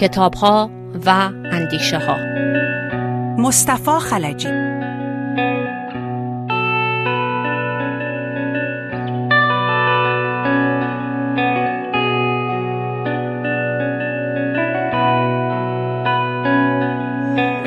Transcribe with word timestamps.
کتاب 0.00 0.34
ها 0.34 0.70
و 1.06 1.10
اندیشه 1.52 1.98
ها 1.98 2.16
مصطفی 3.38 3.98
خلجی. 4.00 4.67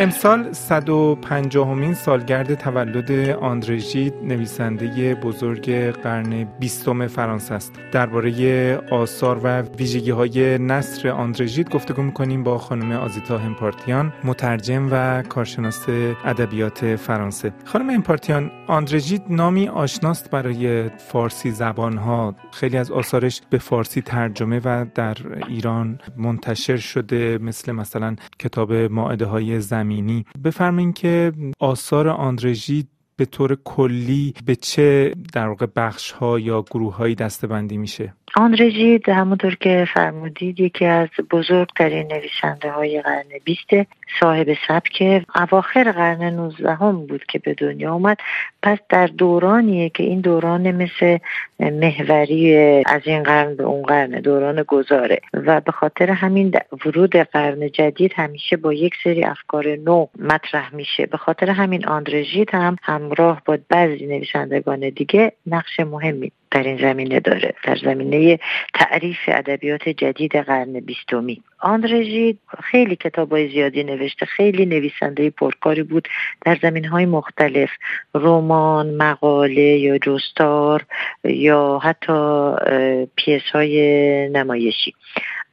امسال 0.01 0.53
150 0.53 1.69
همین 1.69 1.93
سالگرد 1.93 2.55
تولد 2.55 3.11
آندرژید 3.29 4.13
نویسنده 4.23 5.15
بزرگ 5.15 5.71
قرن 5.91 6.43
بیستم 6.43 7.07
فرانسه 7.07 7.53
است. 7.53 7.73
درباره 7.91 8.77
آثار 8.91 9.39
و 9.43 9.61
ویژگی 9.61 10.11
های 10.11 10.57
نصر 10.57 11.09
آندرژید 11.09 11.69
گفتگو 11.69 12.01
می‌کنیم 12.01 12.43
با 12.43 12.57
خانم 12.57 12.91
آزیتا 12.91 13.37
همپارتیان 13.37 14.13
مترجم 14.23 14.87
و 14.91 15.21
کارشناس 15.21 15.89
ادبیات 16.25 16.95
فرانسه. 16.95 17.53
خانم 17.65 17.89
همپارتیان 17.89 18.51
آندرژید 18.67 19.21
نامی 19.29 19.67
آشناست 19.67 20.31
برای 20.31 20.89
فارسی 20.89 21.51
زبان 21.51 21.97
ها. 21.97 22.35
خیلی 22.51 22.77
از 22.77 22.91
آثارش 22.91 23.41
به 23.49 23.57
فارسی 23.57 24.01
ترجمه 24.01 24.61
و 24.65 24.85
در 24.95 25.17
ایران 25.47 25.99
منتشر 26.17 26.77
شده 26.77 27.37
مثل 27.37 27.71
مثلا 27.71 28.15
کتاب 28.39 28.73
ماعده 28.73 29.25
های 29.25 29.59
زمین 29.59 29.90
زمینی. 29.91 30.25
بفرمایید 30.43 30.93
که 30.93 31.31
آثار 31.59 32.07
آندرژی 32.07 32.87
به 33.15 33.25
طور 33.25 33.57
کلی 33.63 34.33
به 34.45 34.55
چه 34.55 35.15
در 35.33 35.47
واقع 35.47 35.67
بخش 35.75 36.11
ها 36.11 36.39
یا 36.39 36.61
گروه 36.61 36.95
هایی 36.95 37.15
دسته 37.15 37.47
بندی 37.47 37.77
میشه؟ 37.77 38.13
آندرژید 38.35 39.09
همونطور 39.09 39.55
که 39.55 39.87
فرمودید 39.93 40.59
یکی 40.59 40.85
از 40.85 41.09
بزرگترین 41.31 42.07
نویسنده 42.07 42.71
های 42.71 43.01
قرن 43.01 43.25
بیسته 43.43 43.85
صاحب 44.19 44.57
سبک 44.67 45.23
اواخر 45.35 45.91
قرن 45.91 46.23
19 46.23 46.75
هم 46.75 47.05
بود 47.05 47.25
که 47.25 47.39
به 47.39 47.53
دنیا 47.53 47.93
اومد 47.93 48.17
پس 48.63 48.77
در 48.89 49.07
دورانیه 49.07 49.89
که 49.89 50.03
این 50.03 50.21
دوران 50.21 50.71
مثل 50.71 51.17
محوری 51.59 52.57
از 52.85 53.01
این 53.05 53.23
قرن 53.23 53.55
به 53.55 53.63
اون 53.63 53.83
قرن 53.83 54.09
دوران 54.09 54.63
گذاره. 54.63 55.19
و 55.33 55.61
به 55.61 55.71
خاطر 55.71 56.09
همین 56.11 56.53
ورود 56.85 57.15
قرن 57.15 57.71
جدید 57.71 58.13
همیشه 58.15 58.57
با 58.57 58.73
یک 58.73 58.93
سری 59.03 59.23
افکار 59.23 59.75
نو 59.75 60.05
مطرح 60.19 60.75
میشه. 60.75 61.05
به 61.05 61.17
خاطر 61.17 61.49
همین 61.49 61.87
آندرژید 61.87 62.49
هم 62.53 62.75
همراه 62.81 63.41
با 63.45 63.57
بعضی 63.69 64.05
نویسندگان 64.05 64.89
دیگه 64.89 65.31
نقش 65.47 65.79
مهمی 65.79 66.31
در 66.51 66.63
این 66.63 66.77
زمینه 66.77 67.19
داره. 67.19 67.53
در 67.63 67.75
زمینه 67.75 68.39
تعریف 68.73 69.17
ادبیات 69.27 69.89
جدید 69.89 70.35
قرن 70.35 70.79
بیستمی. 70.79 71.41
آندرژی 71.59 72.37
خیلی 72.63 72.95
کتاب 72.95 73.31
های 73.31 73.49
زیادی 73.49 73.83
نوشته 73.83 74.25
خیلی 74.25 74.65
نویسنده 74.65 75.29
پرکاری 75.29 75.83
بود. 75.83 76.07
در 76.45 76.57
زمین 76.61 76.85
های 76.85 77.05
مختلف 77.05 77.69
رمان 78.15 78.93
مقاله 78.93 79.61
یا 79.61 79.97
جستار 79.97 80.85
یا 81.23 81.79
حتی 81.83 82.51
پیس 83.15 83.43
های 83.53 84.29
نمایشی. 84.29 84.93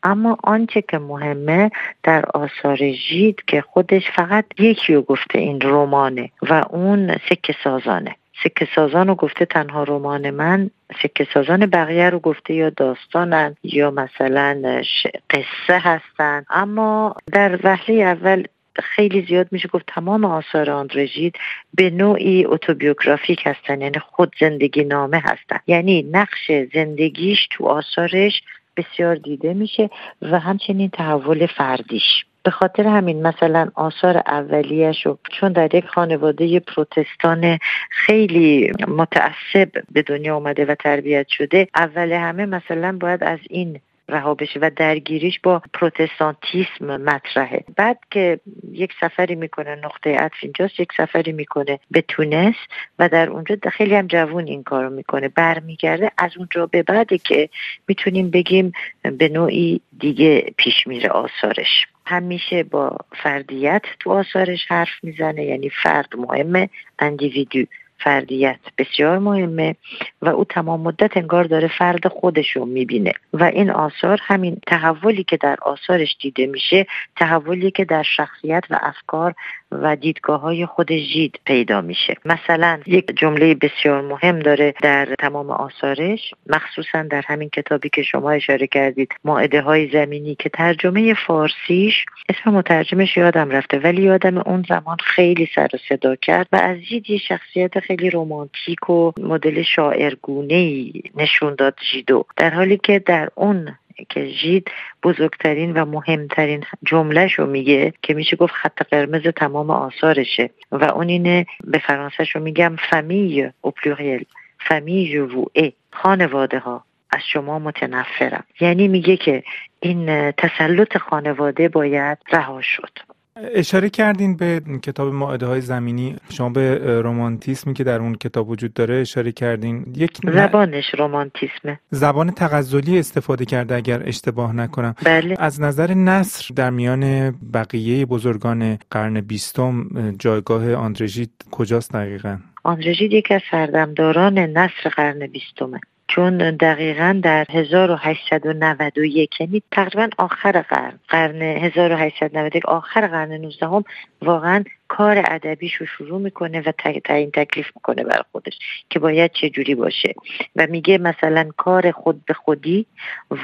اما 0.02 0.38
آنچه 0.44 0.82
که 0.82 0.98
مهمه 0.98 1.70
در 2.02 2.24
آثار 2.34 2.92
ژید 2.92 3.42
که 3.46 3.60
خودش 3.60 4.10
فقط 4.16 4.44
یکی 4.58 4.94
رو 4.94 5.02
گفته 5.02 5.38
این 5.38 5.58
رمانه 5.62 6.30
و 6.42 6.62
اون 6.70 7.16
سکه 7.30 7.54
سازانه. 7.64 8.16
سکه 8.44 8.68
سازان 8.74 9.08
رو 9.08 9.14
گفته 9.14 9.44
تنها 9.44 9.82
رمان 9.82 10.30
من 10.30 10.70
سکه 11.02 11.26
سازان 11.34 11.66
بقیه 11.66 12.10
رو 12.10 12.18
گفته 12.18 12.54
یا 12.54 12.70
داستانن 12.70 13.56
یا 13.62 13.90
مثلا 13.90 14.82
قصه 15.30 15.78
هستن. 15.78 16.44
اما 16.50 17.14
در 17.32 17.58
وحله 17.64 18.02
اول 18.02 18.44
خیلی 18.82 19.26
زیاد 19.28 19.48
میشه 19.50 19.68
گفت 19.68 19.84
تمام 19.86 20.24
آثار 20.24 20.70
آندرژید 20.70 21.36
به 21.74 21.90
نوعی 21.90 22.44
اتوبیوگرافیک 22.44 23.42
هستن 23.46 23.80
یعنی 23.80 23.98
خود 23.98 24.36
زندگی 24.40 24.84
نامه 24.84 25.18
هستن. 25.18 25.58
یعنی 25.66 26.02
نقش 26.02 26.50
زندگیش 26.74 27.48
تو 27.50 27.66
آثارش 27.66 28.42
بسیار 28.76 29.14
دیده 29.14 29.54
میشه 29.54 29.90
و 30.22 30.38
همچنین 30.38 30.90
تحول 30.90 31.46
فردیش. 31.46 32.24
به 32.48 32.52
خاطر 32.52 32.86
همین 32.86 33.26
مثلا 33.26 33.70
آثار 33.74 34.16
اولیش 34.16 35.06
رو 35.06 35.18
چون 35.30 35.52
در 35.52 35.74
یک 35.74 35.84
خانواده 35.86 36.60
پروتستان 36.60 37.58
خیلی 37.90 38.72
متعصب 38.88 39.68
به 39.92 40.02
دنیا 40.02 40.36
اومده 40.36 40.64
و 40.64 40.74
تربیت 40.74 41.28
شده 41.28 41.68
اول 41.74 42.12
همه 42.12 42.46
مثلا 42.46 42.98
باید 43.00 43.24
از 43.24 43.38
این 43.50 43.80
رها 44.08 44.34
بشه 44.34 44.60
و 44.60 44.70
درگیریش 44.76 45.40
با 45.42 45.62
پروتستانتیسم 45.72 46.96
مطرحه. 46.96 47.64
بعد 47.76 47.98
که 48.10 48.40
یک 48.72 48.92
سفری 49.00 49.34
می‌کنه 49.34 49.74
نقطه 49.74 50.16
عطف 50.16 50.38
اینجاست 50.42 50.80
یک 50.80 50.88
سفری 50.96 51.32
می‌کنه 51.32 51.78
به 51.90 52.04
تونس 52.08 52.56
و 52.98 53.08
در 53.08 53.30
اونجا 53.30 53.56
خیلی 53.72 53.94
هم 53.94 54.06
جوون 54.06 54.46
این 54.46 54.62
کارو 54.62 54.90
می‌کنه. 54.90 55.28
برمیگرده 55.28 56.10
از 56.18 56.30
اونجا 56.36 56.66
به 56.66 56.82
بعده 56.82 57.18
که 57.18 57.48
می‌تونیم 57.88 58.30
بگیم 58.30 58.72
به 59.18 59.28
نوعی 59.28 59.80
دیگه 59.98 60.52
پیش 60.56 60.86
میره 60.86 61.08
آثارش. 61.08 61.86
همیشه 62.08 62.62
با 62.62 62.96
فردیت 63.22 63.82
تو 64.00 64.10
آثارش 64.10 64.66
حرف 64.68 64.88
می‌زنه 65.02 65.44
یعنی 65.44 65.70
فرد 65.82 66.16
مهمه 66.16 66.68
individu 66.98 67.64
فردیت 68.04 68.58
بسیار 68.78 69.18
مهمه 69.18 69.76
و 70.22 70.28
او 70.28 70.44
تمام 70.44 70.80
مدت 70.80 71.16
انگار 71.16 71.44
داره 71.44 71.68
فرد 71.78 72.08
خودش 72.08 72.56
رو 72.56 72.64
می‌بینه. 72.64 73.12
و 73.32 73.44
این 73.44 73.70
آثار 73.70 74.18
همین 74.22 74.60
تحولی 74.66 75.24
که 75.24 75.36
در 75.36 75.56
آثارش 75.62 76.16
دیده 76.20 76.46
میشه 76.46 76.86
تحولی 77.16 77.70
که 77.70 77.84
در 77.84 78.02
شخصیت 78.02 78.64
و 78.70 78.78
افکار 78.82 79.34
و 79.72 79.96
دیدگاه 79.96 80.40
های 80.40 80.66
خود 80.66 80.92
جید 80.92 81.40
پیدا 81.44 81.80
میشه. 81.80 82.16
مثلا 82.24 82.80
یک 82.86 83.16
جمله 83.16 83.54
بسیار 83.54 84.02
مهم 84.02 84.38
داره 84.38 84.74
در 84.82 85.14
تمام 85.18 85.50
آثارش 85.50 86.34
مخصوصا 86.46 87.02
در 87.02 87.22
همین 87.26 87.48
کتابی 87.48 87.88
که 87.88 88.02
شما 88.02 88.30
اشاره 88.30 88.66
کردید 88.66 89.12
ماعده 89.24 89.60
های 89.60 89.90
زمینی 89.90 90.34
که 90.34 90.48
ترجمه 90.48 91.14
فارسیش 91.26 92.04
اسم 92.28 92.50
مترجمش 92.50 93.16
یادم 93.16 93.50
رفته 93.50 93.78
ولی 93.78 94.02
یادم 94.02 94.38
اون 94.38 94.64
زمان 94.68 94.96
خیلی 95.04 95.48
سر 95.54 95.68
و 95.74 95.78
صدا 95.88 96.16
کرد 96.16 96.46
و 96.52 96.56
از 96.56 96.76
جید 96.82 97.10
یه 97.10 97.18
شخصیت 97.18 97.80
خیلی 97.80 98.10
رومانتیک 98.10 98.90
و 98.90 99.12
مدل 99.20 99.62
شاعرگونه 99.62 100.54
ای 100.54 101.02
نشون 101.14 101.54
داد 101.54 101.74
جیدو 101.90 102.24
در 102.36 102.50
حالی 102.50 102.76
که 102.76 102.98
در 102.98 103.28
اون 103.34 103.76
که 104.08 104.26
ژید 104.26 104.70
بزرگترین 105.02 105.72
و 105.72 105.84
مهمترین 105.84 106.64
جملهش 106.84 107.32
رو 107.32 107.46
میگه 107.46 107.92
که 108.02 108.14
میشه 108.14 108.36
گفت 108.36 108.54
خط 108.54 108.82
قرمز 108.82 109.22
تمام 109.22 109.70
آثارشه. 109.70 110.50
و 110.72 110.84
اون 110.84 111.08
اینه 111.08 111.46
به 111.64 111.78
فرانسهش 111.78 112.36
رو 112.36 112.42
میگم 112.42 112.76
فامیل 112.90 113.50
او 113.60 113.70
پلوریل 113.70 114.24
فامیل 114.60 115.18
و 115.18 115.44
ای 115.52 115.72
خانواده 115.92 116.58
ها 116.58 116.84
از 117.10 117.20
شما 117.32 117.58
متنفرم. 117.58 118.44
یعنی 118.60 118.88
میگه 118.88 119.16
که 119.16 119.42
این 119.80 120.30
تسلط 120.30 120.96
خانواده 120.98 121.68
باید 121.68 122.18
رها 122.32 122.60
شد. 122.62 123.17
اشاره 123.54 123.90
کردین 123.90 124.36
به 124.36 124.60
کتاب 124.82 125.14
ماعده 125.14 125.46
های 125.46 125.60
زمینی. 125.60 126.16
شما 126.30 126.48
به 126.48 126.78
رومانتیسمی 127.00 127.74
که 127.74 127.84
در 127.84 128.00
اون 128.00 128.14
کتاب 128.14 128.48
وجود 128.48 128.72
داره 128.72 128.94
اشاره 128.94 129.32
کردین. 129.32 129.86
یک 129.96 130.18
زبانش 130.24 130.84
رومانتیسمه 130.98 131.80
زبان 131.90 132.30
تغزلی 132.30 132.98
استفاده 132.98 133.44
کرده 133.44 133.74
اگر 133.74 134.08
اشتباه 134.08 134.52
نکنم. 134.56 134.94
بله. 135.04 135.36
از 135.38 135.60
نظر 135.60 135.94
نصر 135.94 136.54
در 136.54 136.70
میان 136.70 137.30
بقیه 137.54 138.06
بزرگان 138.06 138.78
قرن 138.90 139.20
بیستم 139.20 139.88
جایگاه 140.18 140.74
آندرژید 140.74 141.30
کجاست 141.50 141.92
دقیقا؟ 141.92 142.38
آندرژید 142.64 143.12
یکی 143.12 143.34
از 143.34 143.42
سردمداران 143.50 144.38
نصر 144.38 144.90
قرن 144.96 145.26
بیستمه. 145.26 145.80
چون 146.08 146.38
دقیقا 146.38 147.20
در 147.22 147.46
1891 147.50 149.40
یعنی 149.40 149.62
تقریبا 149.72 150.08
آخر 150.18 150.62
قرن 150.62 150.98
قرن 151.08 151.42
1891 151.42 152.66
آخر 152.66 153.06
قرن 153.06 153.32
19 153.32 153.66
هم 153.66 153.84
واقعا 154.22 154.64
کار 154.88 155.18
ادبیش 155.18 155.74
رو 155.74 155.86
شروع 155.86 156.20
می‌کنه 156.20 156.60
و 156.60 156.72
تعیین 157.04 157.30
تکلیف 157.30 157.66
می‌کنه 157.76 158.04
بر 158.04 158.22
خودش 158.32 158.58
که 158.90 158.98
باید 158.98 159.32
چه 159.32 159.50
جوری 159.50 159.74
باشه. 159.74 160.14
و 160.56 160.66
میگه 160.70 160.98
مثلا 160.98 161.48
کار 161.56 161.90
خود 161.90 162.24
به 162.24 162.34
خودی 162.34 162.86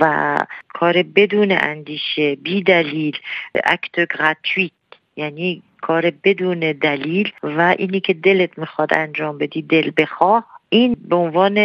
و 0.00 0.36
کار 0.68 1.02
بدون 1.02 1.52
اندیشه 1.60 2.36
بی 2.36 2.62
دلیل 2.62 3.16
اکت 3.64 4.16
گراتویت 4.16 4.72
یعنی 5.16 5.62
کار 5.80 6.12
بدون 6.24 6.60
دلیل 6.60 7.32
و 7.42 7.74
اینی 7.78 8.00
که 8.00 8.14
دلت 8.14 8.58
می‌خواد 8.58 8.94
انجام 8.94 9.38
بدی 9.38 9.62
دل 9.62 9.90
بخواه 9.96 10.53
این 10.74 10.96
به 11.08 11.16
عنوان 11.16 11.58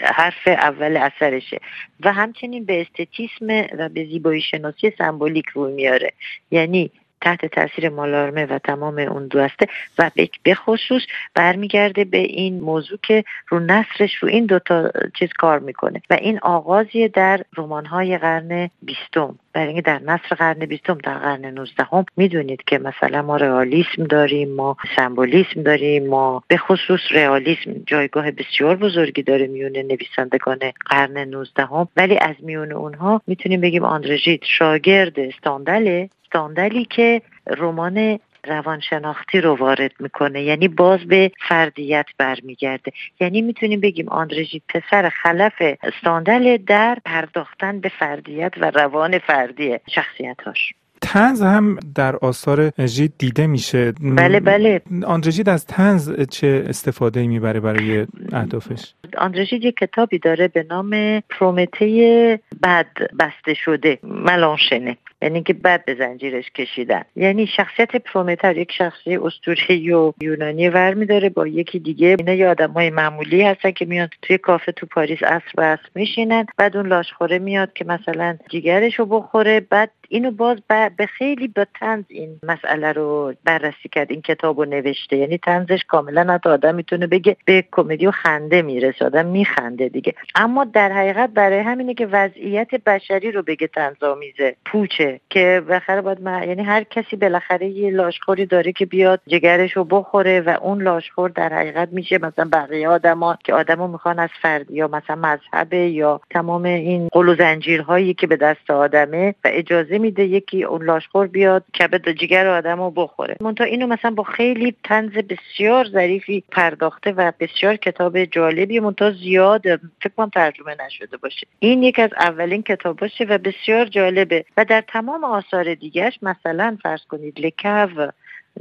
حرف 0.00 0.46
اول 0.46 0.96
اثرشه 0.96 1.60
و 2.00 2.12
همچنین 2.12 2.64
به 2.64 2.80
استتیسم 2.80 3.66
و 3.78 3.88
به 3.88 4.04
زیبایی 4.04 4.40
شناسی 4.40 4.92
سمبولیک 4.98 5.46
روی 5.46 5.72
میاره. 5.72 6.12
یعنی 6.50 6.90
تحت 7.24 7.46
تاثیر 7.46 7.88
مالارمه 7.88 8.46
و 8.46 8.58
تمام 8.58 8.98
اون 8.98 9.26
دوسته 9.26 9.66
و 9.98 10.10
به 10.42 10.54
خصوص 10.54 11.02
برمیگرده 11.34 12.04
به 12.04 12.18
این 12.18 12.60
موضوع 12.60 12.98
که 13.02 13.24
رو 13.48 13.58
نصرش 13.60 14.14
رو 14.14 14.28
این 14.28 14.46
دوتا 14.46 14.90
چیز 15.18 15.28
کار 15.38 15.58
می‌کنه. 15.58 16.02
و 16.10 16.14
این 16.14 16.38
آغازی 16.38 17.08
در 17.08 17.40
رمان‌های 17.56 18.18
قرن 18.18 18.70
بیستم. 18.82 19.38
برای 19.52 19.66
اینکه 19.66 19.82
در 19.82 19.98
نصر 19.98 20.34
قرن 20.38 20.66
بیستم 20.66 20.98
در 20.98 21.18
قرن 21.18 21.44
نوزدهم 21.44 22.04
می‌دونید 22.16 22.62
که 22.66 22.78
مثلا 22.78 23.22
ما 23.22 23.36
رئالیسم 23.36 24.04
داریم 24.04 24.54
ما 24.54 24.76
سمبولیسم 24.96 25.62
داریم 25.62 26.06
ما 26.06 26.42
به 26.48 26.56
خصوص 26.56 27.00
رئالیسم 27.10 27.72
جایگاه 27.86 28.30
بسیار 28.30 28.76
بزرگی 28.76 29.22
داره 29.22 29.46
میونه 29.46 29.82
نویسندگان 29.82 30.58
قرن 30.86 31.18
نوزدهم. 31.18 31.88
ولی 31.96 32.18
از 32.18 32.34
میون 32.40 32.72
اونها 32.72 33.22
می‌تونیم 33.26 33.60
بگیم 33.60 33.84
آندرژیت 33.84 34.44
شاگرد 34.44 35.20
استاندله 35.20 36.08
استاندالی 36.34 36.84
که 36.84 37.22
رمان 37.46 38.18
روانشناختی 38.46 39.40
رو 39.40 39.54
وارد 39.54 39.92
می‌کنه. 40.00 40.42
یعنی 40.42 40.68
باز 40.68 41.00
به 41.00 41.30
فردیت 41.48 42.06
برمیگرده. 42.18 42.92
یعنی 43.20 43.42
می‌تونیم 43.42 43.80
بگیم 43.80 44.08
آندره 44.08 44.42
ژید 44.42 44.62
پسر 44.68 45.08
خلف 45.22 45.62
استاندال 45.82 46.56
در 46.56 46.98
پرداختن 47.04 47.80
به 47.80 47.90
فردیت 47.98 48.52
و 48.60 48.70
روان 48.70 49.18
فردی 49.18 49.78
شخصیتاش 49.86 50.74
طنز 51.02 51.42
هم 51.42 51.78
در 51.94 52.16
آثار 52.16 52.86
ژید 52.86 53.12
دیده 53.18 53.46
میشه. 53.46 53.92
بله 54.00 54.40
بله. 54.40 54.80
آندره 55.06 55.32
ژید 55.32 55.48
از 55.48 55.66
طنز 55.66 56.28
چه 56.30 56.64
استفاده 56.68 57.26
می‌بره 57.26 57.60
برای 57.60 58.06
اهدافش؟ 58.32 58.94
آندرژید 59.18 59.64
یک 59.64 59.76
کتابی 59.76 60.18
داره 60.18 60.48
به 60.48 60.66
نام 60.70 61.20
پرومته 61.20 62.40
بد 62.62 62.86
بسته 63.18 63.54
شده 63.54 63.98
ملانشنه. 64.02 64.96
یعنی 65.24 65.42
که 65.42 65.52
بد 65.52 65.84
به 65.84 65.94
زنجیرش 65.94 66.50
کشیدن. 66.50 67.02
یعنی 67.16 67.46
شخصیت 67.46 67.96
پرومتر 67.96 68.56
یک 68.56 68.72
شخصی 68.72 69.16
اسطوره‌ای 69.16 69.92
و 69.92 70.12
یونانی 70.20 70.68
ور 70.68 70.94
میداره 70.94 71.28
با 71.28 71.46
یکی 71.46 71.78
دیگه. 71.78 72.16
اینا 72.18 72.32
یه 72.32 72.48
آدمای 72.48 72.90
معمولی 72.90 73.42
هستن 73.42 73.70
که 73.70 73.84
میان 73.84 74.08
توی 74.22 74.38
کافه 74.38 74.72
تو 74.72 74.86
پاریس 74.86 75.22
عصر 75.22 75.50
به 75.56 75.62
عصر 75.62 75.88
میشینن. 75.94 76.46
بعد 76.56 76.76
اون 76.76 76.86
لاشخوره 76.86 77.38
میاد 77.38 77.72
که 77.72 77.84
مثلا 77.84 78.38
جیگرش 78.48 78.98
رو 78.98 79.06
بخوره. 79.06 79.60
بعد 79.60 79.90
اینو 80.08 80.30
باز 80.30 80.58
به 80.68 81.06
خیلی 81.06 81.48
با 81.48 81.66
تنز 81.80 82.04
این 82.08 82.40
مسئله 82.42 82.92
رو 82.92 83.34
بررسی 83.44 83.88
کرد 83.92 84.10
این 84.10 84.22
کتاب 84.22 84.58
رو 84.58 84.64
نوشته. 84.64 85.16
یعنی 85.16 85.38
تنزش 85.38 85.84
کاملا 85.88 86.32
حتی 86.34 86.48
آدم 86.48 86.74
می‌تونه 86.74 87.06
بگه 87.06 87.36
به 87.44 87.64
کمدی 87.72 88.06
و 88.06 88.10
خنده 88.10 88.62
می‌رسه. 88.62 89.04
آدم 89.04 89.26
میخنده 89.26 89.88
دیگه. 89.88 90.14
اما 90.34 90.64
در 90.64 90.92
حقیقت 90.92 91.30
برای 91.30 91.58
همینه 91.58 91.94
که 91.94 92.06
وضعیت 92.06 92.74
بشری 92.74 93.32
رو 93.32 93.42
بگه 93.42 93.66
تنظامیزه 93.66 94.56
پوچه. 94.64 95.13
که 95.30 95.62
بالاخره 95.68 96.00
باید 96.00 96.18
یعنی 96.20 96.62
هر 96.62 96.82
کسی 96.82 97.16
بالاخره 97.16 97.68
یه 97.68 97.90
لاشخوری 97.90 98.46
داره 98.46 98.72
که 98.72 98.86
بیاد 98.86 99.20
جگرش 99.26 99.72
رو 99.72 99.84
بخوره 99.84 100.40
و 100.40 100.56
اون 100.62 100.82
لاشخور 100.82 101.30
در 101.30 101.52
حقیقت 101.52 101.88
میشه 101.92 102.18
مثلا 102.18 102.48
بقیه 102.52 102.88
آدما 102.88 103.38
که 103.44 103.54
آدمو 103.54 103.88
می‌خوان 103.88 104.18
از 104.18 104.30
فرد 104.42 104.70
یا 104.70 104.88
مثلا 104.88 105.16
مذهب 105.16 105.72
یا 105.74 106.20
تمام 106.30 106.64
این 106.64 107.08
قل 107.12 107.28
و 107.28 107.34
زنجیرهایی 107.34 108.14
که 108.14 108.26
به 108.26 108.36
دست 108.36 108.70
آدمه 108.70 109.34
و 109.44 109.48
اجازه 109.52 109.98
میده 109.98 110.24
یکی 110.24 110.64
اون 110.64 110.84
لاشخور 110.84 111.26
بیاد 111.26 111.64
کبد 111.80 112.08
جگر 112.08 112.46
آدم 112.46 112.78
رو 112.80 112.90
بخوره. 112.90 113.36
منتها 113.40 113.66
اینو 113.66 113.86
مثلا 113.86 114.10
با 114.10 114.22
خیلی 114.22 114.74
تنز 114.84 115.12
بسیار 115.12 115.84
ظریفی 115.84 116.44
پرداخته 116.50 117.12
و 117.12 117.32
بسیار 117.40 117.76
کتاب 117.76 118.24
جالبی 118.24 118.80
منتها 118.80 119.10
زیاد 119.10 119.62
فکر 120.00 120.12
کنم 120.16 120.28
ترجمه 120.28 120.76
نشده 120.86 121.16
باشه. 121.16 121.46
این 121.58 121.82
یکی 121.82 122.02
از 122.02 122.10
اولین 122.18 122.62
کتاباشه 122.62 123.24
و 123.24 123.38
بسیار 123.38 123.86
جالبه 123.86 124.44
و 124.56 124.64
در 124.64 124.84
تمام 124.88 125.03
آثار 125.08 125.74
دیگرش 125.74 126.18
مثلا 126.22 126.78
فرض 126.82 127.04
کنید 127.08 127.40
لکو 127.40 128.10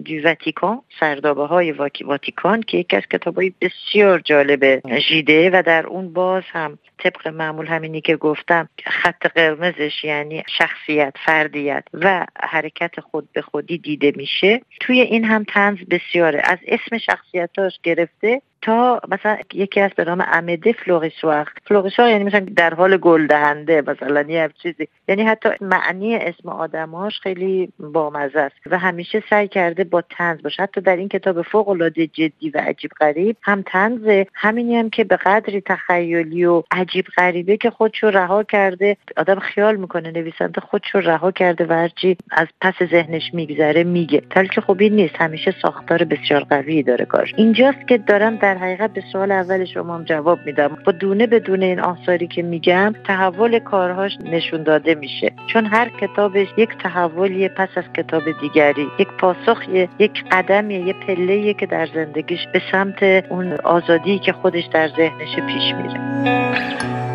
دو 0.05 0.23
واتیکان 0.23 0.81
سردابه 0.99 1.45
های 1.45 1.71
واتیکان 2.05 2.61
که 2.61 2.77
یکی 2.77 2.95
از 2.95 3.03
کتاب 3.11 3.35
های 3.35 3.53
بسیار 3.61 4.19
جالب 4.19 4.89
ژیده 4.99 5.49
و 5.53 5.63
در 5.65 5.87
اون 5.87 6.13
باز 6.13 6.43
هم 6.51 6.77
طبق 6.97 7.27
معمول 7.27 7.67
همینی 7.67 8.01
که 8.01 8.15
گفتم 8.15 8.69
خط 8.85 9.27
قرمزش 9.35 10.03
یعنی 10.03 10.43
شخصیت 10.57 11.13
فردیت 11.25 11.83
و 11.93 12.25
حرکت 12.39 12.99
خود 12.99 13.29
به 13.33 13.41
خودی 13.41 13.77
دیده 13.77 14.13
میشه. 14.15 14.61
توی 14.79 15.01
این 15.01 15.25
هم 15.25 15.43
تنز 15.43 15.77
بسیاره. 15.89 16.41
از 16.43 16.57
اسم 16.67 16.97
شخصیتاش 16.97 17.79
گرفته 17.83 18.41
تا 18.63 19.01
مثلا 19.11 19.37
یکی 19.53 19.79
از 19.79 19.91
به 19.97 20.03
نام 20.03 20.25
امده 20.31 20.71
فلوریسوار 20.71 21.51
فلوریسوار 21.65 22.09
یعنی 22.09 22.23
مثلا 22.23 22.45
در 22.55 22.73
حال 22.73 22.97
گل 22.97 23.27
دهنده 23.27 23.83
مثلا 23.87 24.21
یه 24.21 24.49
چیزی. 24.63 24.87
یعنی 25.07 25.23
حتی 25.23 25.49
معنی 25.61 26.15
اسم 26.15 26.49
آدماش 26.49 27.19
خیلی 27.19 27.73
بامزه 27.79 28.39
است 28.39 28.55
و 28.65 28.79
همیشه 28.79 29.23
سعی 29.29 29.47
کرده 29.47 29.83
با 29.83 30.01
تنز 30.01 30.41
باشه. 30.41 30.63
حتی 30.63 30.81
در 30.81 30.95
این 30.95 31.09
کتاب 31.09 31.41
فوق 31.41 31.69
العاده 31.69 32.07
جدی 32.07 32.49
و 32.49 32.57
عجیب 32.57 32.91
غریب 32.99 33.37
هم 33.41 33.63
تنزه 33.65 34.27
همینی 34.33 34.77
هم 34.77 34.89
که 34.89 35.03
به 35.03 35.15
قدری 35.15 35.61
تخیلی 35.61 36.45
و 36.45 36.63
عجیب 36.71 37.05
غریبه 37.17 37.57
که 37.57 37.69
خودشو 37.69 38.07
رها 38.07 38.43
کرده. 38.43 38.97
آدم 39.17 39.39
خیال 39.39 39.75
می‌کنه 39.75 40.11
نویسنده 40.11 40.61
خودشو 40.61 40.99
رها 40.99 41.31
کرده 41.31 41.65
و 41.65 41.89
از 42.31 42.47
پس 42.61 42.73
ذهنش 42.91 43.33
میگذره 43.33 43.83
میگه. 43.83 44.23
که 44.55 44.63
این 44.79 44.93
نیست. 44.93 45.15
همیشه 45.15 45.55
ساختار 45.61 46.03
بسیار 46.03 46.43
قوی 46.43 46.83
داره 46.83 47.05
کار 47.05 47.31
اینجاست 47.37 47.87
که 47.87 47.97
دارم 47.97 48.35
در 48.35 48.52
حقیقت 48.57 48.93
به 48.93 49.03
سوال 49.11 49.31
اول 49.31 49.65
شما 49.65 49.95
هم 49.95 50.03
جواب 50.03 50.39
میدم. 50.45 50.77
با 50.85 50.91
دونه 50.91 51.27
به 51.27 51.39
دونه 51.39 51.65
این 51.65 51.79
آثاری 51.79 52.27
که 52.27 52.41
میگم 52.41 52.93
تحول 53.03 53.59
کارهاش 53.59 54.17
نشون 54.23 54.63
داده 54.63 54.95
میشه. 54.95 55.31
چون 55.47 55.65
هر 55.65 55.89
کتابش 56.01 56.47
یک 56.57 56.69
تحولیه 56.83 57.49
پس 57.49 57.69
از 57.75 57.83
کتاب 57.97 58.23
دیگری. 58.41 58.87
یک 58.99 59.07
پاسخیه 59.07 59.89
یک 59.99 60.23
قدمیه 60.31 60.87
یه 60.87 60.93
پله 60.93 61.53
که 61.53 61.65
در 61.65 61.87
زندگیش 61.93 62.47
به 62.53 62.61
سمت 62.71 63.03
اون 63.03 63.53
آزادی 63.53 64.19
که 64.19 64.33
خودش 64.33 64.63
در 64.65 64.87
ذهنش 64.87 65.35
پیش 65.35 65.73
میره. 65.75 67.12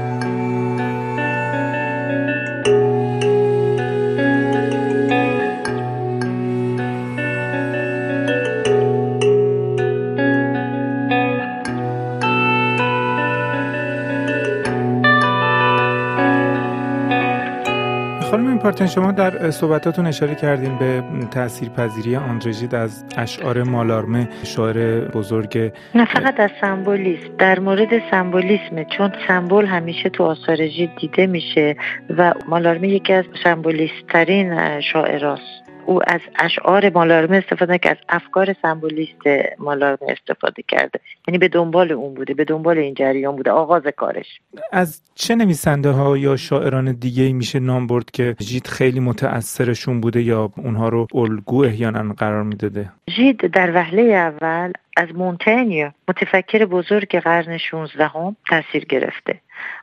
پارتن 18.78 18.94
شما 18.94 19.12
در 19.12 19.50
صحبتاتون 19.50 20.06
اشاره 20.06 20.34
کردین 20.34 20.78
به 20.78 21.02
تأثیر 21.30 21.68
پذیری 21.68 22.16
آندرژید 22.16 22.74
از 22.74 23.04
اشعار 23.16 23.62
مالارمه 23.62 24.28
شاعر 24.44 25.00
بزرگ. 25.00 25.72
نه 25.94 26.04
فقط 26.04 26.40
از 26.40 26.50
سمبولیسم. 26.60 27.36
در 27.38 27.58
مورد 27.58 28.10
سمبولیسم 28.10 28.84
چون 28.84 29.12
سمبول 29.28 29.66
همیشه 29.66 30.08
تو 30.08 30.24
آثار 30.24 30.56
دیده 31.00 31.26
میشه 31.26 31.76
و 32.18 32.34
مالارمه 32.48 32.88
یکی 32.88 33.12
از 33.12 33.24
سمبولیست 33.44 34.06
ترین 34.08 34.80
شاعراست. 34.80 35.67
او 35.88 36.00
از 36.06 36.20
اشعار 36.38 36.90
مالارمه 36.90 37.36
استفاده 37.36 37.78
که 37.78 37.90
از 37.90 37.96
افکار 38.08 38.54
سمبولیست 38.62 39.22
مالارمه 39.58 40.16
استفاده 40.20 40.62
کرده 40.68 41.00
یعنی 41.28 41.38
به 41.38 41.48
دنبال 41.48 41.92
اون 41.92 42.14
بوده 42.14 42.34
به 42.34 42.44
دنبال 42.44 42.78
این 42.78 42.94
جریان 42.94 43.36
بوده 43.36 43.50
آغاز 43.50 43.82
کارش. 43.96 44.40
از 44.72 45.02
چه 45.14 45.34
نویسنده 45.34 45.90
ها 45.90 46.16
یا 46.16 46.36
شاعران 46.36 46.92
دیگه 46.92 47.32
میشه 47.32 47.58
نام 47.58 47.86
برد 47.86 48.10
که 48.10 48.36
ژید 48.40 48.66
خیلی 48.66 49.00
متاثرشون 49.00 50.00
بوده 50.00 50.22
یا 50.22 50.52
اونها 50.56 50.88
رو 50.88 51.06
الگو 51.14 51.64
احیانا 51.64 52.14
قرار 52.14 52.42
می‌داده؟ 52.42 52.92
ژید 53.10 53.46
در 53.46 53.74
وهله 53.74 54.02
اول 54.02 54.72
از 54.96 55.08
مونتنی 55.14 55.84
متفکر 56.08 56.64
بزرگ 56.64 57.18
قرن 57.18 57.58
16 57.58 58.06
هم 58.06 58.36
تاثیر 58.48 58.84
گرفته. 58.84 59.40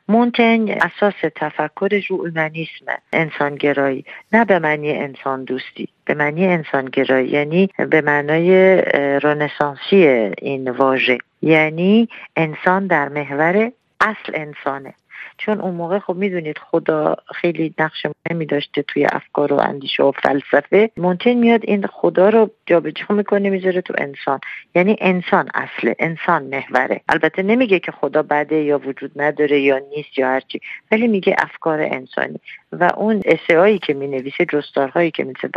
مونتن 0.08 0.68
اساس 0.70 1.14
تفکرش 1.36 2.06
رو 2.06 2.16
اومانیسم 2.16 2.84
انسانگرایی 3.12 4.04
نه 4.32 4.44
به 4.44 4.58
معنی 4.58 4.92
انسان 4.92 5.44
دوستی. 5.44 5.88
به 6.04 6.14
معنی 6.14 6.46
انسانگرایی 6.46 7.28
یعنی 7.28 7.70
به 7.90 8.00
معنای 8.00 8.76
رنسانسی 9.18 9.96
این 10.42 10.70
واژه. 10.70 11.18
یعنی 11.42 12.08
انسان 12.36 12.86
در 12.86 13.08
محور 13.08 13.72
اصل 14.00 14.32
انسانه. 14.34 14.94
چون 15.38 15.60
اون 15.60 15.74
موقع 15.74 15.98
خب 15.98 16.14
می‌دونید 16.14 16.58
خدا 16.58 17.16
خیلی 17.34 17.74
نقش 17.78 18.06
مهمی 18.30 18.46
داشته 18.46 18.82
توی 18.82 19.06
افکار 19.12 19.52
و 19.52 19.60
اندیشه 19.60 20.02
و 20.02 20.12
فلسفه. 20.12 20.90
مونتین 20.96 21.38
میاد 21.38 21.60
این 21.64 21.86
خدا 21.86 22.28
رو 22.28 22.50
جابجا 22.66 23.06
می‌کنه 23.10 23.50
می‌ذاره 23.50 23.80
تو 23.80 23.94
انسان. 23.98 24.40
یعنی 24.74 24.96
انسان 25.00 25.48
اصله 25.54 25.96
انسان 25.98 26.42
محوره. 26.42 27.00
البته 27.08 27.42
نمیگه 27.42 27.78
که 27.78 27.92
خدا 27.92 28.22
بده 28.22 28.56
یا 28.56 28.78
وجود 28.78 29.12
نداره 29.16 29.60
یا 29.60 29.78
نیست 29.96 30.18
یا 30.18 30.28
هرچی 30.28 30.60
ولی 30.92 31.08
میگه 31.08 31.36
افکار 31.38 31.80
انسانی. 31.80 32.40
و 32.72 32.90
اون 32.96 33.22
اسعایی 33.24 33.78
که 33.78 33.94
می‌نویسه 33.94 34.46
جستارهایی 34.52 35.10
که 35.10 35.24
میسه 35.24 35.48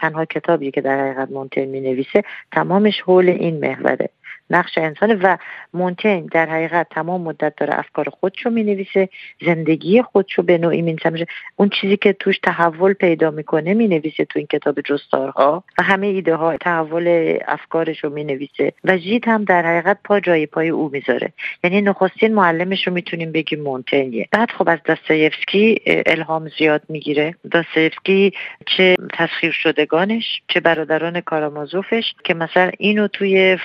تنها 0.00 0.24
کتابی 0.24 0.70
که 0.70 0.80
در 0.80 1.04
حقیقت 1.04 1.30
مونتین 1.30 1.68
می‌نویسه 1.68 2.22
تمامش 2.52 3.00
حول 3.00 3.28
این 3.28 3.60
محوره. 3.60 4.10
نقش 4.50 4.78
انسان 4.78 5.12
و 5.22 5.36
مونتین 5.74 6.26
در 6.32 6.46
حقیقت 6.46 6.86
تمام 6.90 7.20
مدت 7.20 7.52
داره 7.56 7.78
افکار 7.78 8.08
خودشو 8.08 8.50
می 8.50 8.62
نویسه 8.64 9.08
زندگی 9.46 10.02
خودشو 10.02 10.42
به 10.42 10.58
نوعی 10.58 10.82
می 10.82 10.96
اون 11.56 11.68
چیزی 11.68 11.96
که 11.96 12.12
توش 12.12 12.38
تحول 12.38 12.92
پیدا 12.92 13.30
می‌کنه 13.30 13.74
می 13.74 13.88
نویسه 13.88 14.24
تو 14.24 14.38
این 14.38 14.46
کتاب 14.46 14.80
جستارها. 14.80 15.64
و 15.78 15.82
همه 15.82 16.06
ایده 16.06 16.34
ها 16.34 16.56
تحول 16.56 17.38
افکارش 17.48 18.04
رو 18.04 18.10
می 18.10 18.24
نویسه 18.24 18.72
و 18.84 18.98
جیت 18.98 19.28
هم 19.28 19.44
در 19.44 19.66
حقیقت 19.66 19.98
پا 20.04 20.20
جای 20.20 20.46
پای 20.46 20.68
او 20.68 20.90
می‌ذاره. 20.92 21.32
یعنی 21.64 21.80
نخستین 21.80 22.34
معلمش 22.34 22.86
رو 22.86 22.92
می‌تونیم 22.92 23.32
بگیم 23.32 23.60
مونتینیه 23.60 24.28
بعد 24.32 24.50
خب 24.50 24.68
از 24.68 24.78
داستایفسکی 24.84 25.80
الهام 25.86 26.48
زیاد 26.58 26.82
می‌گیره. 26.88 27.34
داستایفسکی 27.50 28.32
چه 28.66 28.96
تسخیر 29.12 29.52
شدگانش 29.52 30.42
چه 30.48 30.60
برادران 30.60 31.20
کارامازوفش 31.20 32.14
که 32.24 32.34
مثلا 32.34 32.70
اینو 32.78 33.08
توی 33.08 33.58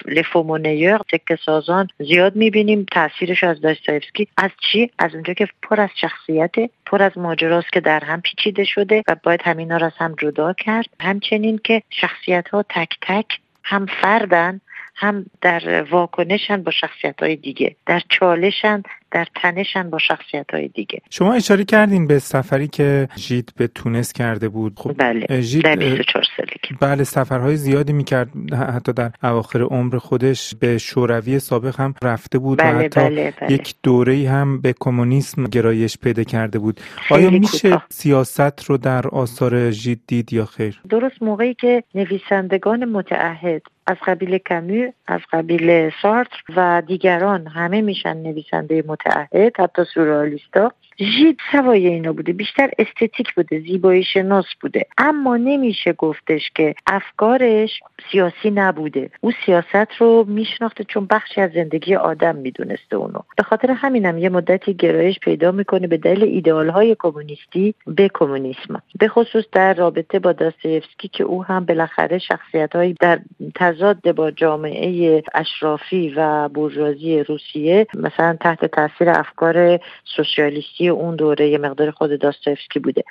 لفومونیر 0.74 0.98
تک 0.98 1.40
سازان 1.46 1.88
زیاد 2.00 2.36
می‌بینیم 2.36 2.86
تاثیرش 2.92 3.44
از 3.44 3.62
داستایفسکی 3.62 4.28
از 4.38 4.50
چی؟ 4.72 4.92
از 5.00 5.14
اونجا 5.14 5.34
که 5.34 5.48
پر 5.62 5.82
از 5.82 5.90
شخصیت 5.96 6.52
پر 6.86 7.04
از 7.04 7.18
ماجراست 7.18 7.72
که 7.74 7.80
در 7.80 8.04
هم 8.04 8.22
پیچیده 8.22 8.64
شده 8.64 9.04
و 9.08 9.16
باید 9.24 9.42
همینا 9.44 9.78
را 9.78 9.86
از 9.86 9.94
هم 9.98 10.16
جدا 10.22 10.54
کرد. 10.54 10.86
همچنین 11.00 11.60
که 11.64 11.82
شخصیت 11.90 12.48
ها 12.50 12.64
تک 12.70 12.90
تک 13.02 13.40
هم 13.64 13.86
فردن 13.86 14.62
هم 14.96 15.26
در 15.42 15.84
واکنشن 15.84 16.64
با 16.64 16.72
شخصیت 16.72 17.24
های 17.24 17.36
دیگه. 17.36 17.76
در 17.86 18.02
چالشن 18.10 18.84
در 19.14 19.28
تنشن 19.36 19.90
با 19.90 19.98
شخصیت 19.98 20.46
های 20.54 20.68
دیگه. 20.68 21.02
شما 21.10 21.34
اشاره 21.34 21.64
کردین 21.64 22.08
به 22.08 22.20
سفری 22.20 22.68
که 22.68 23.08
ژید 23.18 23.54
به 23.58 23.68
تونس 23.68 24.14
کرده 24.14 24.50
بود. 24.50 24.74
خب 24.80 24.96
بله 24.98 25.42
ژید 25.42 25.64
در 25.64 25.76
24 25.76 26.24
سالگی. 26.38 26.76
بله 26.80 27.04
سفرهای 27.04 27.56
زیادی 27.56 27.94
می‌کرد. 27.94 28.30
حتی 28.54 28.94
در 28.94 29.12
اواخر 29.24 29.62
عمر 29.62 29.98
خودش 29.98 30.56
به 30.56 30.78
شوروی 30.78 31.40
سابق 31.40 31.80
هم 31.80 31.94
رفته 32.04 32.40
بود 32.40 32.60
بله 32.60 32.74
و 32.74 32.80
حتی 32.80 33.00
بله 33.00 33.34
بله. 33.42 33.54
یک 33.54 33.76
دوره 33.84 34.30
هم 34.30 34.62
به 34.62 34.74
کمونیسم 34.80 35.44
گرایش 35.44 35.98
پیدا 35.98 36.24
کرده 36.24 36.60
بود. 36.60 36.80
آیا 37.10 37.30
میشه 37.30 37.70
کوتاه. 37.70 37.86
سیاست 37.90 38.64
رو 38.66 38.78
در 38.78 39.08
آثار 39.08 39.72
ژید 39.72 40.02
دید 40.08 40.34
یا 40.34 40.46
خیر؟ 40.46 40.82
درست 40.90 41.24
موقعی 41.24 41.54
که 41.54 41.84
نویسندگان 41.96 42.86
متعهد 42.86 43.62
از 43.88 43.98
قبیل 44.06 44.38
کمو 44.38 44.92
از 45.08 45.22
قبیل 45.32 45.92
سارتر 46.02 46.42
و 46.56 46.82
دیگران 46.88 47.48
همه 47.48 47.82
میشن 47.82 48.18
نویسنده 48.18 48.84
متعهد 48.88 49.60
حتی 49.60 49.84
سورالیستا 49.94 50.72
ژید 51.00 51.40
سوای 51.52 51.88
اینا 51.88 52.14
بوده 52.14 52.34
بیشتر 52.34 52.70
استتیک 52.80 53.34
بوده 53.36 53.60
زیبایی 53.60 54.04
شناس 54.04 54.46
بوده. 54.62 54.86
اما 54.98 55.38
نمیشه 55.38 55.94
گفتش 55.94 56.52
که 56.56 56.76
افکارش 56.88 57.80
سیاسی 58.12 58.52
نبوده. 58.52 59.10
او 59.22 59.32
سیاست 59.46 59.92
رو 60.00 60.26
میشناخته 60.28 60.84
چون 60.84 61.08
بخشی 61.10 61.42
از 61.42 61.52
زندگی 61.52 61.96
آدم 61.96 62.36
می‌دونسته 62.36 62.96
اونو. 62.96 63.20
به 63.38 63.44
خاطر 63.44 63.72
همینم 63.72 64.18
یه 64.18 64.30
مدتی 64.30 64.74
گرایش 64.74 65.20
پیدا 65.20 65.52
می‌کنه 65.52 65.88
به 65.88 65.98
دلیل 65.98 66.24
ایدئال 66.24 66.70
های 66.70 66.96
کمونیستی 67.00 67.76
به 67.88 68.10
کمونیسم. 68.14 68.82
به 69.00 69.08
خصوص 69.08 69.44
در 69.52 69.74
رابطه 69.74 70.20
با 70.20 70.32
داستایفسکی 70.32 71.08
که 71.08 71.24
او 71.24 71.44
هم 71.44 71.66
بالاخره 71.66 72.18
شخصیت 72.20 72.76
های 72.76 72.94
در 73.00 73.20
تضاد 73.56 74.12
با 74.12 74.32
جامعه 74.32 75.24
اشرافی 75.34 76.14
و 76.16 76.50
بورژوازی 76.50 77.24
روسیه 77.24 77.88
مثلا 77.94 78.38
تحت 78.42 78.66
تاثیر 78.66 79.10
افکار 79.10 79.80
سوسیالیستی 80.16 80.83
اون 80.88 81.16
دوره 81.16 81.50
یه 81.50 81.58
مقدار 81.58 81.92
خود 81.92 82.20
داستایفسکی 82.20 82.80
بوده. 82.80 83.04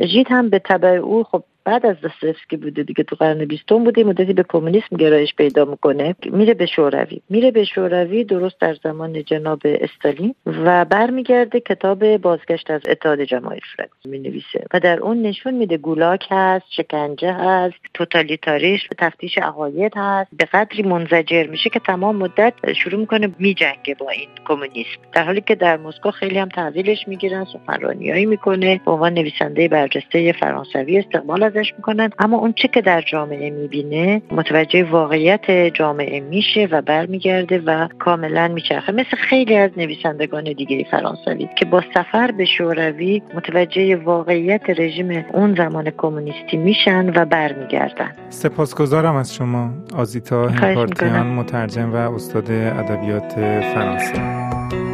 ژید 0.00 0.26
هم 0.30 0.50
به 0.50 0.58
تبع 0.58 0.88
او 0.88 1.24
خب 1.24 1.44
بعد 1.68 1.86
از 1.86 1.96
داستایفسکی 2.02 2.56
بوده 2.56 2.82
دیگه 2.82 3.04
تو 3.04 3.16
قرن 3.16 3.44
بیستم 3.44 3.84
بوده 3.84 4.04
مدتی 4.04 4.32
به 4.32 4.44
کمونیسم 4.48 4.96
گرایش 4.96 5.34
پیدا 5.34 5.64
می‌کنه. 5.64 6.14
میره 6.32 6.54
به 6.54 6.66
شوروی. 6.66 7.20
میره 7.30 7.50
به 7.50 7.64
شوروی 7.64 8.24
درست 8.24 8.60
در 8.60 8.74
زمان 8.74 9.24
جناب 9.24 9.60
استالین 9.64 10.34
و 10.46 10.84
برمیگرده 10.84 11.60
کتاب 11.60 12.16
بازگشت 12.16 12.70
از 12.70 12.80
اتحاد 12.88 13.20
جماهیر 13.20 13.62
می 14.04 14.18
نویسه 14.18 14.64
و 14.72 14.80
در 14.80 15.00
اون 15.00 15.22
نشون 15.22 15.54
میده 15.54 15.76
گولاک 15.76 16.26
هست 16.30 16.64
شکنجه 16.70 17.32
هست 17.32 17.74
توتالیتاریسم 17.94 18.86
تفتیش 18.98 19.38
عقاید 19.38 19.92
هست. 19.96 20.30
به 20.32 20.44
قدری 20.44 20.82
منزجر 20.82 21.46
میشه 21.46 21.70
که 21.70 21.80
تمام 21.80 22.16
مدت 22.16 22.72
شروع 22.72 23.00
می‌کنه 23.00 23.28
میجنگه 23.38 23.94
با 23.98 24.10
این 24.10 24.28
کمونیسم. 24.44 25.00
در 25.12 25.24
حالی 25.24 25.40
که 25.40 25.54
در 25.54 25.76
مسکو 25.76 26.10
خیلی 26.10 26.38
هم 26.38 26.48
تحویلش 26.48 27.08
می‌گیرن 27.08 27.46
سخنرانیایی 27.52 28.26
می‌کنه. 28.26 28.80
به 28.84 28.90
عنوان 28.90 29.14
نویسنده 29.14 29.68
برجسته 29.68 30.32
فرانسوی 30.32 30.98
استقبال 30.98 31.42
ازش 31.58 31.74
می‌کنن 31.76 32.10
اما 32.18 32.36
اون 32.36 32.52
چه 32.52 32.68
که 32.68 32.80
در 32.80 33.02
جامعه 33.12 33.50
می‌بینه 33.50 34.22
متوجه 34.30 34.84
واقعیت 34.84 35.50
جامعه 35.50 36.20
میشه 36.20 36.68
و 36.70 36.82
برمیگرده 36.82 37.58
و 37.66 37.88
کاملا 37.98 38.48
میچرخه. 38.48 38.92
مثل 38.92 39.16
خیلی 39.16 39.56
از 39.56 39.70
نویسندگان 39.76 40.44
دیگه 40.44 40.86
فرانسوی 40.90 41.48
که 41.56 41.64
با 41.64 41.82
سفر 41.94 42.30
به 42.30 42.44
شوروی 42.44 43.22
متوجه 43.34 43.96
واقعیت 43.96 44.62
رژیم 44.70 45.24
اون 45.32 45.54
زمان 45.54 45.90
کمونیستی 45.96 46.56
میشن 46.56 47.12
و 47.16 47.24
برمیگردن. 47.24 48.12
سپاسگزارم 48.28 49.16
از 49.16 49.34
شما 49.34 49.70
آزیتا 49.96 50.48
همپارتیان 50.48 51.26
مترجم 51.26 51.92
و 51.92 51.96
استاد 51.96 52.50
ادبیات 52.50 53.32
فرانسه. 53.74 54.87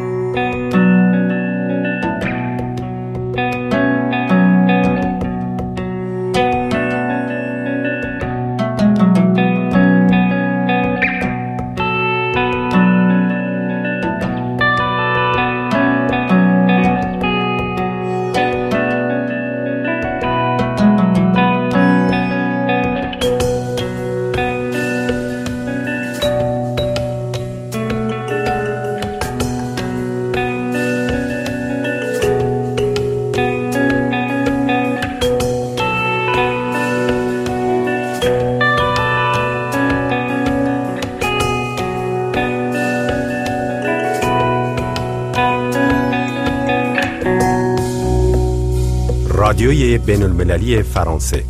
رادیوی 49.54 49.98
بین 49.98 50.22
المللی 50.22 50.82
فرانسه 50.82 51.44